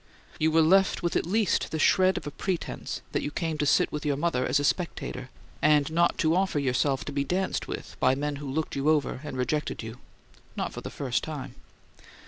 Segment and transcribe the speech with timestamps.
[0.39, 3.67] You were left with at least the shred of a pretense that you came to
[3.67, 5.29] sit with your mother as a spectator,
[5.61, 9.21] and not to offer yourself to be danced with by men who looked you over
[9.23, 9.99] and rejected you
[10.55, 11.53] not for the first time.